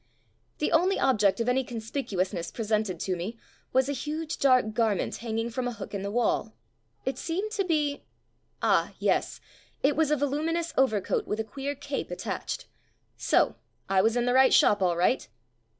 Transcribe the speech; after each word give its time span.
The 0.57 0.71
only 0.71 0.99
object 0.99 1.39
of 1.41 1.47
any 1.47 1.63
con 1.63 1.77
spicuousness 1.77 2.51
presented 2.51 2.99
to 3.01 3.15
me 3.15 3.37
was 3.71 3.87
a 3.87 3.91
huge, 3.91 4.39
dark 4.39 4.73
garment 4.73 5.17
hanging 5.17 5.51
from 5.51 5.67
a 5.67 5.73
hook 5.73 5.93
in 5.93 6.01
the 6.01 6.09
wall. 6.09 6.55
It 7.05 7.19
seemed 7.19 7.51
to 7.51 7.63
be— 7.63 8.01
ah! 8.63 8.95
yes; 8.97 9.39
it 9.83 9.95
was 9.95 10.09
a 10.09 10.17
voluminuous 10.17 10.73
over 10.75 11.01
coat 11.01 11.27
with 11.27 11.39
a 11.39 11.43
queer 11.43 11.75
cape 11.75 12.09
attached. 12.09 12.65
So; 13.15 13.57
I 13.87 14.01
was 14.01 14.17
in 14.17 14.25
the 14.25 14.33
right 14.33 14.51
shop 14.51 14.81
all 14.81 14.97
right. 14.97 15.27